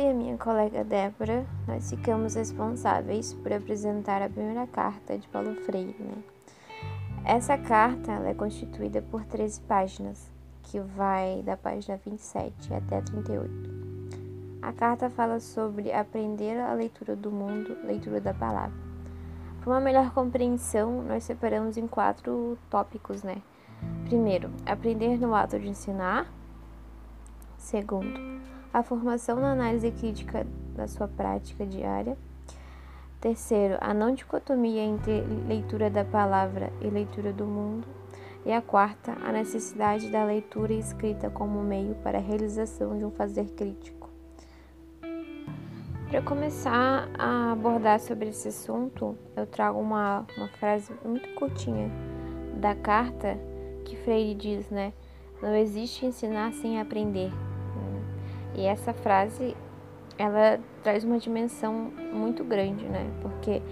[0.00, 5.54] e a minha colega Débora, nós ficamos responsáveis por apresentar a primeira carta de Paulo
[5.56, 5.94] Freire.
[5.98, 6.14] Né?
[7.22, 13.50] Essa carta é constituída por 13 páginas, que vai da página 27 até 38.
[14.62, 18.78] A carta fala sobre aprender a leitura do mundo, leitura da palavra.
[19.60, 23.42] Para uma melhor compreensão, nós separamos em quatro tópicos, né?
[24.06, 26.26] Primeiro, aprender no ato de ensinar.
[27.58, 28.18] Segundo,
[28.72, 32.16] a formação na análise crítica da sua prática diária.
[33.20, 37.86] Terceiro, a não dicotomia entre leitura da palavra e leitura do mundo.
[38.46, 43.10] E a quarta, a necessidade da leitura escrita como meio para a realização de um
[43.10, 44.08] fazer crítico.
[46.08, 51.90] Para começar a abordar sobre esse assunto, eu trago uma, uma frase muito curtinha
[52.58, 53.38] da carta
[53.84, 54.92] que Freire diz, né?
[55.42, 57.30] Não existe ensinar sem aprender.
[58.60, 59.56] E essa frase,
[60.18, 63.10] ela traz uma dimensão muito grande, né?
[63.22, 63.62] Porque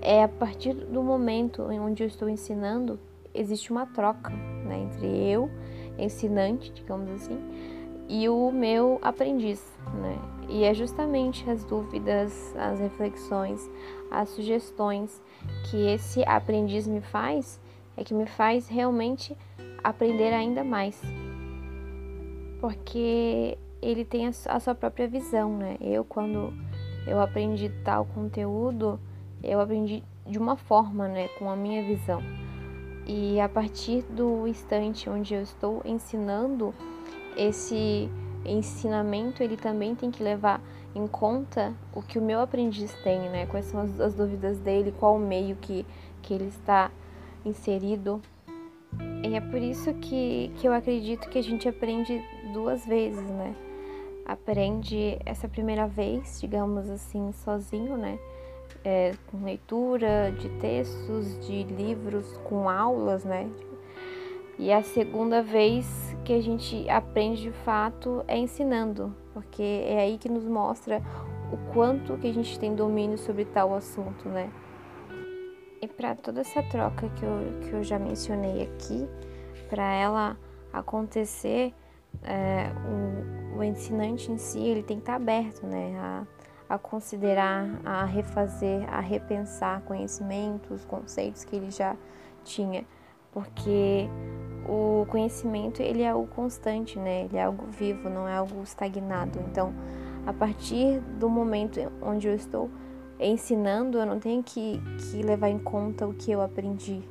[0.00, 2.98] é a partir do momento onde eu estou ensinando,
[3.34, 4.78] existe uma troca, né?
[4.78, 5.50] Entre eu,
[5.98, 7.38] ensinante, digamos assim,
[8.08, 9.62] e o meu aprendiz,
[10.00, 10.18] né?
[10.48, 13.70] E é justamente as dúvidas, as reflexões,
[14.10, 15.22] as sugestões
[15.70, 17.60] que esse aprendiz me faz,
[17.94, 19.36] é que me faz realmente
[19.84, 20.98] aprender ainda mais.
[22.58, 25.76] Porque ele tem a sua própria visão, né?
[25.80, 26.52] Eu, quando
[27.06, 29.00] eu aprendi tal conteúdo,
[29.42, 31.28] eu aprendi de uma forma, né?
[31.38, 32.22] Com a minha visão.
[33.06, 36.74] E a partir do instante onde eu estou ensinando,
[37.36, 38.08] esse
[38.44, 40.62] ensinamento ele também tem que levar
[40.94, 43.46] em conta o que o meu aprendiz tem, né?
[43.46, 45.86] Quais são as, as dúvidas dele, qual o meio que,
[46.22, 46.90] que ele está
[47.44, 48.20] inserido.
[49.24, 52.22] E é por isso que, que eu acredito que a gente aprende
[52.52, 53.54] duas vezes, né?
[54.30, 58.18] Aprende essa primeira vez, digamos assim, sozinho, né?
[58.84, 63.50] É, com leitura de textos, de livros, com aulas, né?
[64.56, 70.16] E a segunda vez que a gente aprende de fato é ensinando, porque é aí
[70.16, 71.02] que nos mostra
[71.52, 74.50] o quanto que a gente tem domínio sobre tal assunto, né?
[75.82, 79.08] E para toda essa troca que eu, que eu já mencionei aqui,
[79.68, 80.36] para ela
[80.72, 81.74] acontecer,
[82.22, 86.26] é, o, o, ensinante em si ele tem que estar aberto né, a,
[86.68, 91.96] a considerar, a refazer, a repensar conhecimentos, conceitos que ele já
[92.44, 92.84] tinha,
[93.32, 94.08] porque
[94.68, 97.24] o conhecimento ele é algo constante, né?
[97.24, 99.40] Ele é algo vivo, não é algo estagnado.
[99.50, 99.72] Então,
[100.26, 102.70] a partir do momento onde eu estou
[103.18, 107.02] ensinando, eu não tenho que, que levar em conta o que eu aprendi,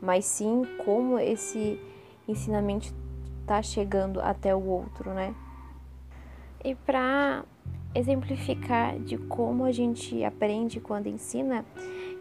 [0.00, 1.80] mas sim como esse
[2.26, 2.92] ensinamento
[3.40, 5.34] está chegando até o outro, né?
[6.64, 7.44] E para
[7.94, 11.64] exemplificar de como a gente aprende quando ensina,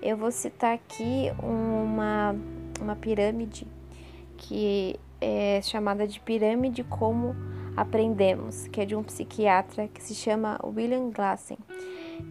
[0.01, 2.35] eu vou citar aqui uma,
[2.79, 3.67] uma pirâmide
[4.37, 7.35] que é chamada de pirâmide como
[7.77, 11.57] aprendemos, que é de um psiquiatra que se chama William Glassen.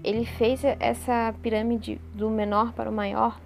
[0.03, 3.41] Ele fez essa pirâmide do menor para o maior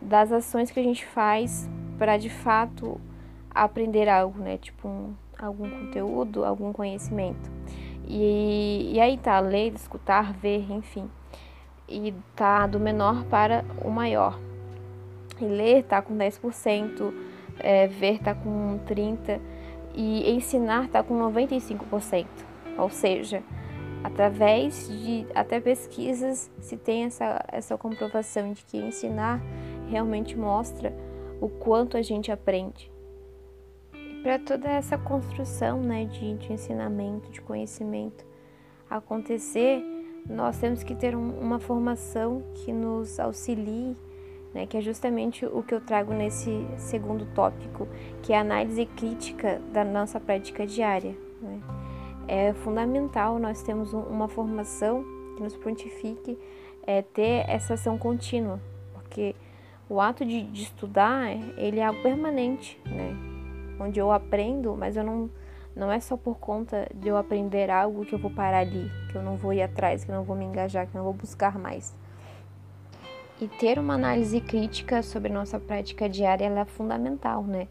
[0.00, 1.68] das ações que a gente faz
[1.98, 3.00] para de fato
[3.50, 4.58] aprender algo, né?
[4.58, 7.50] Tipo um, algum conteúdo, algum conhecimento.
[8.14, 11.08] E, e aí tá, ler, escutar, ver, enfim.
[11.88, 14.38] E tá do menor para o maior.
[15.40, 17.10] E ler tá com 10%,
[17.58, 19.40] é, ver tá com 30%
[19.94, 22.26] e ensinar tá com 95%.
[22.76, 23.42] Ou seja,
[24.04, 29.40] através de até pesquisas se tem essa, essa comprovação de que ensinar
[29.88, 30.94] realmente mostra
[31.40, 32.91] o quanto a gente aprende
[34.22, 38.24] para toda essa construção né, de, de, ensinamento, de conhecimento
[38.88, 39.82] acontecer,
[40.28, 43.96] nós temos que ter um, uma formação que nos auxilie,
[44.54, 47.88] né, que é justamente o que eu trago nesse segundo tópico,
[48.22, 51.16] que é a análise crítica da nossa prática diária.
[51.40, 51.60] Né?
[52.28, 55.04] É fundamental nós temos uma formação
[55.36, 56.38] que nos prontifique
[56.86, 58.60] é, ter essa ação contínua,
[58.92, 59.34] porque
[59.88, 63.31] o ato de, de estudar, ele é algo permanente, né?
[63.82, 65.30] Onde eu aprendo, mas eu não
[65.74, 69.16] não é só por conta de eu aprender algo que eu vou parar ali, que
[69.16, 71.14] eu não vou ir atrás, que eu não vou me engajar, que eu não vou
[71.14, 71.94] buscar mais.
[73.40, 77.68] E ter uma análise crítica sobre nossa prática diária é fundamental, né?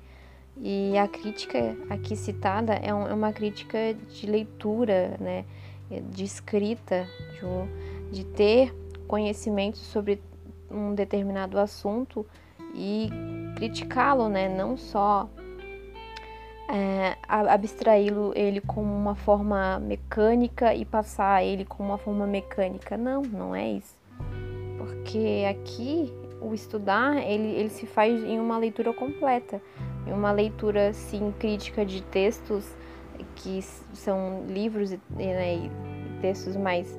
[0.58, 5.46] E a crítica aqui citada é, é uma crítica de leitura, né?
[6.10, 7.08] De escrita,
[8.12, 8.75] de ter
[9.08, 10.22] conhecimento sobre
[10.69, 12.25] um determinado assunto
[12.74, 13.10] e
[13.56, 14.50] criticá-lo, né?
[14.50, 15.30] Não só
[16.72, 22.98] é, abstraí-lo ele como uma forma mecânica e passar ele como uma forma mecânica.
[22.98, 23.98] Não, não é isso.
[24.78, 29.62] Porque aqui o estudar ele, ele se faz em uma leitura completa,
[30.08, 32.66] em uma leitura sim crítica de textos
[33.36, 33.62] que
[33.94, 35.72] são livros né, e
[36.22, 36.98] textos mais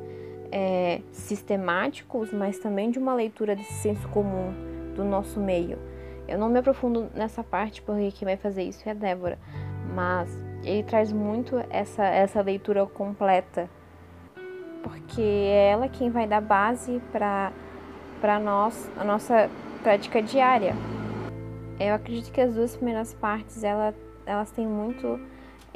[0.53, 4.53] é, sistemáticos, mas também de uma leitura desse senso comum
[4.95, 5.79] do nosso meio.
[6.29, 9.39] Eu não me aprofundo nessa parte porque quem vai fazer isso é a Débora,
[9.95, 13.69] mas ele traz muito essa, essa leitura completa,
[14.83, 19.51] porque é ela quem vai dar base para nós, a nossa
[19.83, 20.75] prática diária.
[21.79, 23.95] Eu acredito que as duas primeiras partes ela,
[24.25, 25.19] elas têm muito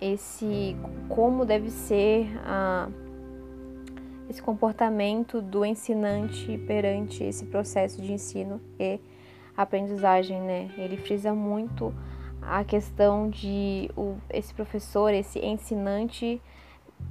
[0.01, 0.77] esse
[1.09, 2.89] como deve ser a,
[4.29, 9.01] esse comportamento do ensinante perante esse processo de ensino e
[9.57, 10.71] aprendizagem, né?
[10.77, 11.95] Ele frisa muito
[12.49, 16.41] a questão de o, esse professor, esse ensinante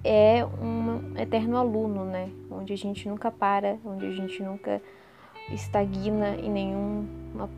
[0.03, 2.29] é um eterno aluno, né?
[2.49, 4.81] Onde a gente nunca para, onde a gente nunca
[5.51, 7.49] estagna em nenhuma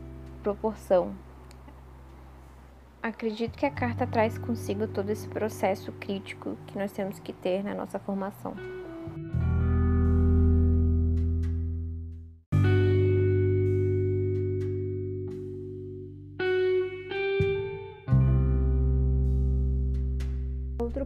[0.42, 1.14] proporção.
[3.02, 7.62] Acredito que a carta traz consigo todo esse processo crítico que nós temos que ter
[7.62, 8.54] na nossa formação.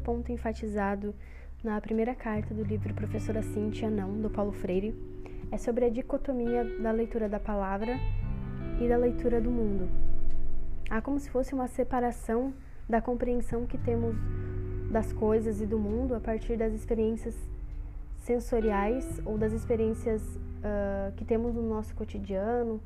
[0.02, 1.14] Ponto enfatizado
[1.62, 4.94] na primeira carta do livro Professora Cíntia Não, do Paulo Freire,
[5.50, 7.96] é sobre a dicotomia da leitura da palavra
[8.80, 9.88] e da leitura do mundo.
[10.90, 12.52] Há como se fosse uma separação
[12.88, 14.16] da compreensão que temos
[14.90, 17.34] das coisas e do mundo a partir das experiências
[18.18, 22.80] sensoriais ou das experiências uh, que temos no nosso cotidiano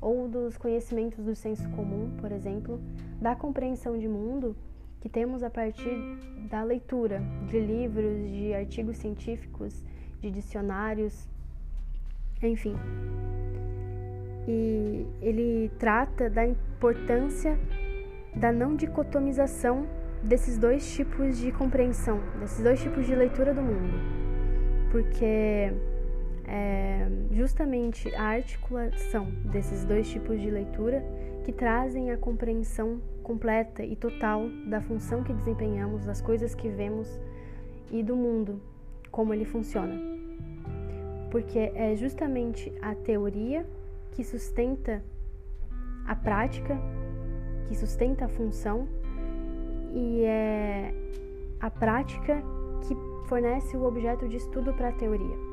[0.00, 2.80] ou dos conhecimentos do senso comum, por exemplo,
[3.20, 4.54] da compreensão de mundo
[5.00, 5.96] que temos a partir
[6.48, 9.82] da leitura de livros, de artigos científicos,
[10.20, 11.28] de dicionários,
[12.42, 12.76] enfim.
[14.48, 17.58] E ele trata da importância
[18.34, 19.86] da não dicotomização
[20.22, 23.94] desses dois tipos de compreensão, desses dois tipos de leitura do mundo,
[24.90, 25.72] porque
[26.48, 31.04] é justamente a articulação desses dois tipos de leitura
[31.44, 37.20] que trazem a compreensão completa e total da função que desempenhamos, das coisas que vemos
[37.90, 38.62] e do mundo,
[39.10, 40.00] como ele funciona.
[41.32, 43.66] Porque é justamente a teoria
[44.12, 45.02] que sustenta
[46.06, 46.78] a prática,
[47.66, 48.86] que sustenta a função
[49.92, 50.94] e é
[51.58, 52.40] a prática
[52.86, 52.94] que
[53.28, 55.45] fornece o objeto de estudo para a teoria.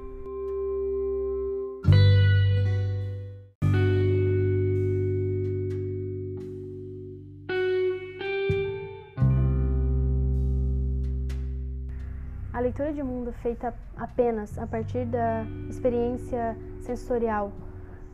[12.74, 17.52] Leitura de mundo feita apenas a partir da experiência sensorial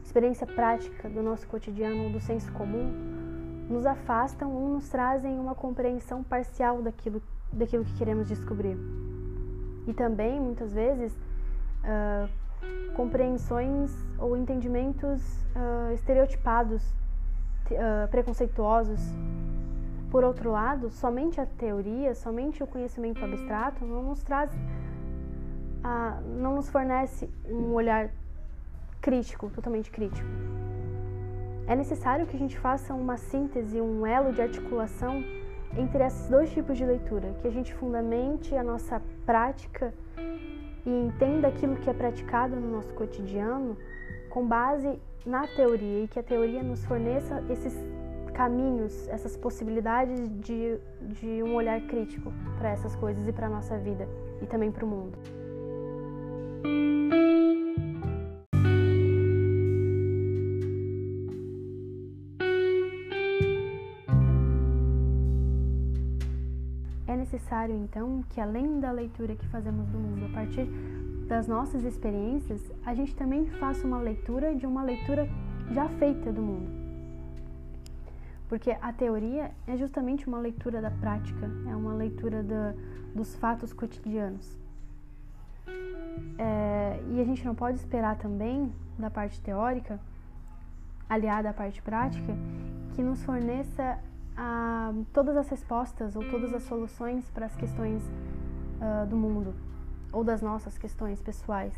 [0.04, 2.92] experiência prática do nosso cotidiano, do senso comum,
[3.70, 7.22] nos afastam ou nos trazem uma compreensão parcial daquilo,
[7.54, 8.76] daquilo que queremos descobrir.
[9.88, 12.28] E também, muitas vezes, uh,
[12.96, 15.22] compreensões ou entendimentos
[15.56, 16.84] uh, estereotipados,
[17.72, 19.00] uh, preconceituosos.
[20.12, 24.50] Por outro lado, somente a teoria, somente o conhecimento abstrato não nos traz,
[26.42, 28.10] não nos fornece um olhar
[29.00, 30.28] crítico, totalmente crítico.
[31.68, 35.24] É necessário que a gente faça uma síntese, um elo de articulação
[35.78, 39.94] entre esses dois tipos de leitura, que a gente fundamente a nossa prática
[40.84, 43.78] e entenda aquilo que é praticado no nosso cotidiano
[44.32, 47.78] com base na teoria e que a teoria nos forneça esses
[48.40, 53.78] caminhos, essas possibilidades de, de um olhar crítico para essas coisas e para a nossa
[53.78, 54.08] vida
[54.42, 55.18] e também para o mundo.
[67.18, 70.66] necessário, então, que além da leitura que fazemos do mundo a partir
[71.28, 75.28] das nossas experiências, a gente também faça uma leitura de uma leitura
[75.72, 76.89] já feita do mundo.
[78.50, 82.74] Porque a teoria é justamente uma leitura da prática, é uma leitura da,
[83.16, 84.60] dos fatos cotidianos.
[86.38, 90.00] É, e a gente não pode esperar também, da parte teórica,
[91.08, 92.36] aliada à parte prática,
[92.96, 94.00] que nos forneça
[94.36, 98.02] a todas as respostas ou todas as soluções para as questões
[98.82, 99.54] uh, do mundo
[100.12, 101.74] ou das nossas questões pessoais.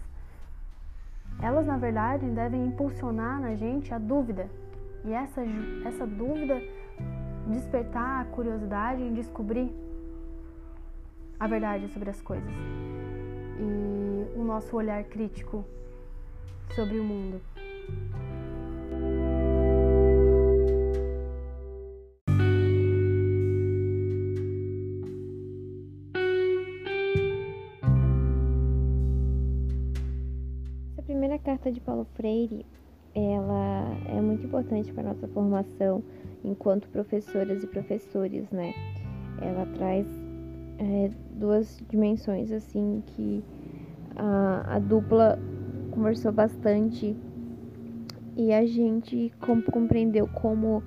[1.42, 4.50] Elas, na verdade, devem impulsionar na gente a dúvida.
[5.04, 5.42] E essa,
[5.86, 6.62] essa dúvida
[7.48, 9.72] despertar a curiosidade em descobrir
[11.40, 12.52] a verdade sobre as coisas
[13.60, 15.66] e o nosso olhar crítico
[16.76, 17.42] sobre o mundo.
[30.92, 32.66] Essa primeira carta de Paulo Freire,
[33.14, 36.04] ela é muito importante para a nossa formação
[36.44, 38.74] enquanto professoras e professores, né?
[39.42, 40.08] Ela traz
[40.78, 43.44] é, duas dimensões assim que
[44.16, 45.38] a, a dupla
[45.92, 47.16] conversou bastante
[48.36, 50.82] e a gente compreendeu como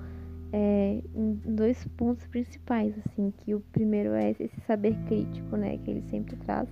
[0.51, 1.01] é,
[1.45, 6.35] dois pontos principais assim que o primeiro é esse saber crítico né que ele sempre
[6.37, 6.67] traz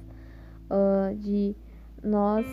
[0.69, 1.55] uh, de
[2.03, 2.45] nós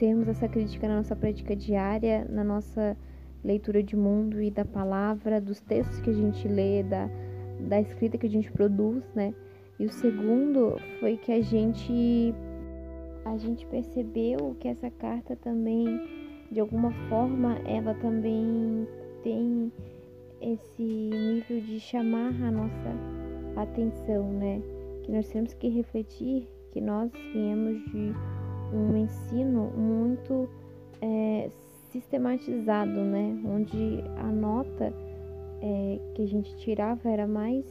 [0.00, 2.96] termos essa crítica na nossa prática diária na nossa
[3.44, 7.08] leitura de mundo e da palavra dos textos que a gente lê da,
[7.68, 9.34] da escrita que a gente produz né
[9.78, 12.34] e o segundo foi que a gente
[13.26, 16.00] a gente percebeu que essa carta também
[16.50, 18.88] de alguma forma ela também
[19.22, 19.70] tem
[20.40, 22.96] esse nível de chamar a nossa
[23.56, 24.60] atenção, né?
[25.02, 28.14] Que nós temos que refletir que nós viemos de
[28.72, 30.48] um ensino muito
[31.00, 31.50] é,
[31.90, 33.40] sistematizado, né?
[33.44, 34.92] Onde a nota
[35.62, 37.64] é, que a gente tirava era mais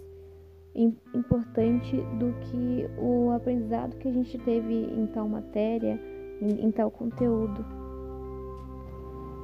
[1.14, 6.00] importante do que o aprendizado que a gente teve em tal matéria,
[6.42, 7.66] em, em tal conteúdo.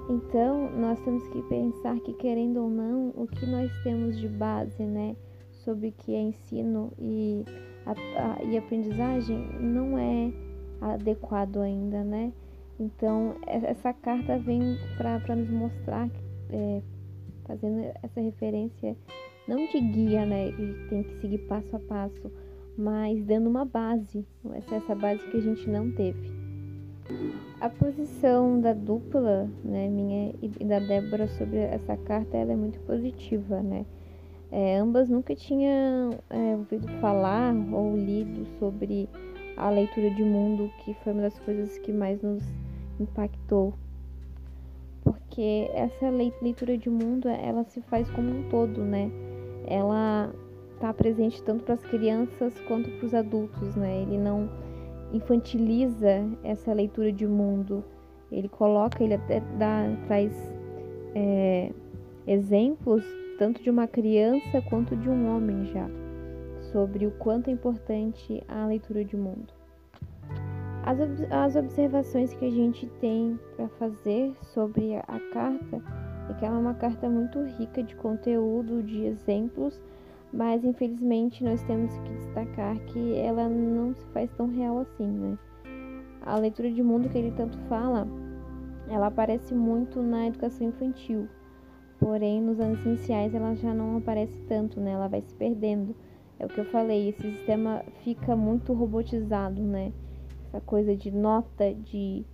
[0.07, 4.83] Então, nós temos que pensar que, querendo ou não, o que nós temos de base,
[4.83, 5.15] né,
[5.51, 7.43] sobre o que é ensino e,
[7.85, 10.31] a, a, e aprendizagem não é
[10.93, 12.31] adequado ainda, né?
[12.79, 16.09] Então, essa carta vem para nos mostrar,
[16.49, 16.81] é,
[17.45, 18.95] fazendo essa referência
[19.47, 20.49] não de guia, né?
[20.49, 22.31] E tem que seguir passo a passo,
[22.77, 24.25] mas dando uma base,
[24.71, 26.33] essa, base que a gente não teve.
[27.61, 32.79] A posição da dupla, né, minha e da Débora sobre essa carta, ela é muito
[32.81, 33.85] positiva, né?
[34.51, 39.09] É, ambas nunca tinham é, ouvido falar ou lido sobre
[39.57, 42.43] a leitura de mundo, que foi uma das coisas que mais nos
[43.00, 43.74] impactou.
[45.03, 49.12] Porque essa leitura de mundo, ela se faz como um todo, né?
[49.67, 50.33] ela
[50.74, 54.01] está presente tanto para as crianças quanto para os adultos, né?
[54.01, 54.50] Ele não
[55.13, 57.83] infantiliza essa leitura de mundo.
[58.31, 60.31] Ele coloca, ele até dá, traz
[61.13, 61.71] é,
[62.27, 63.03] exemplos
[63.38, 65.89] tanto de uma criança quanto de um homem já
[66.75, 69.53] sobre o quanto é importante a leitura de mundo.
[70.84, 71.00] As,
[71.32, 75.82] as observações que a gente tem para fazer sobre a carta
[76.29, 79.82] é que ela é uma carta muito rica de conteúdo, de exemplos,
[80.34, 85.38] mas infelizmente nós temos que destacar que ela não se faz tão real assim, né?
[86.24, 88.05] A leitura de mundo que ele tanto fala,
[88.89, 91.29] ela aparece muito na educação infantil,
[92.01, 94.91] porém nos anos iniciais ela já não aparece tanto, né?
[94.91, 95.96] Ela vai se perdendo.
[96.39, 99.93] É o que eu falei, esse sistema fica muito robotizado, né?
[100.47, 102.25] Essa coisa de nota, de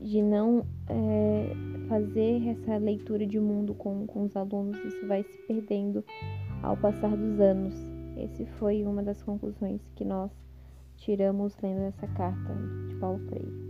[0.00, 1.52] de não é,
[1.88, 6.04] fazer essa leitura de mundo com, com os alunos, isso vai se perdendo
[6.62, 7.74] ao passar dos anos.
[8.16, 10.30] Esse foi uma das conclusões que nós
[10.96, 12.54] tiramos lendo essa carta
[12.88, 13.65] de Paulo Freire.